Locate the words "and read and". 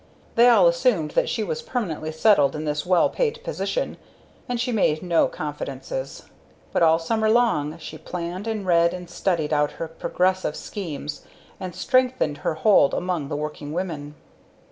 8.47-9.07